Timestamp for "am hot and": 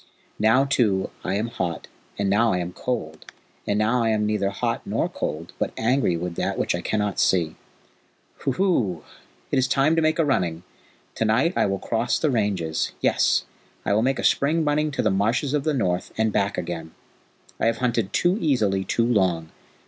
1.35-2.27